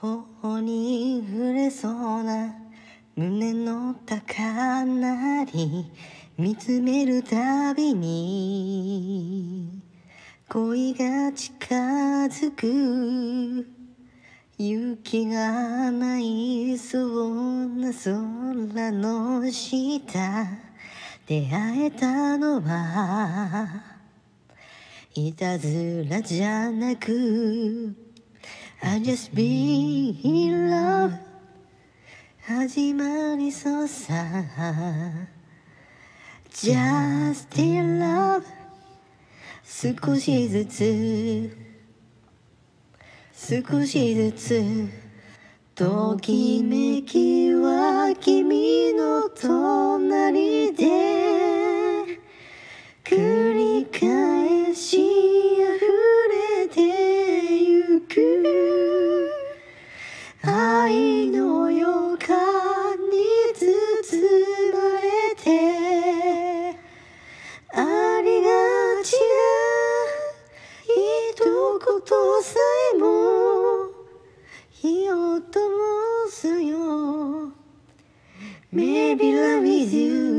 [0.00, 2.54] 頬に触れそうな
[3.16, 5.90] 胸の高鳴り
[6.36, 9.82] 見つめるたびに
[10.48, 11.74] 恋が近
[12.26, 13.84] づく。
[14.56, 20.46] 雪が舞いそうな空の下
[21.26, 23.82] 出会えたのは
[25.16, 28.03] いたずらじゃなく
[28.86, 31.14] I just be in love
[32.46, 34.14] 始まりそうさ
[36.50, 38.44] Just in love
[39.64, 41.56] 少しずつ
[43.32, 44.88] 少しずつ
[45.74, 47.23] ときめき
[71.94, 72.56] ことさ
[72.92, 73.06] えも
[74.68, 75.60] 火を灯
[76.28, 77.52] すよ
[78.72, 80.33] Maybe love is you